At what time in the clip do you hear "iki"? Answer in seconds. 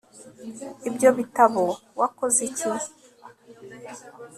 2.49-2.69